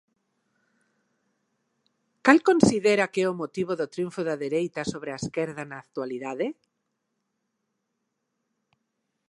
Cal 2.25 2.39
considera 2.49 3.05
que 3.13 3.21
é 3.27 3.29
motivo 3.41 3.73
do 3.79 3.91
triunfo 3.93 4.21
da 4.25 4.35
dereita 4.43 4.81
sobre 4.91 5.09
a 5.11 5.19
esquerda 5.23 5.63
na 5.67 5.77
actualidade? 5.85 6.47